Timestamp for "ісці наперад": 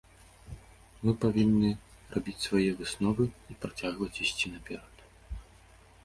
4.25-5.05